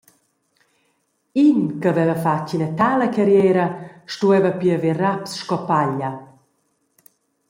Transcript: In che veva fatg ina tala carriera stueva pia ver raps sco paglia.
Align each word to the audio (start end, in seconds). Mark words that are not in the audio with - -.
In 1.45 1.57
che 1.81 1.91
veva 1.97 2.17
fatg 2.25 2.47
ina 2.55 2.69
tala 2.79 3.07
carriera 3.15 3.65
stueva 4.13 4.51
pia 4.59 4.77
ver 4.83 4.97
raps 5.01 5.31
sco 5.41 5.57
paglia. 5.69 6.11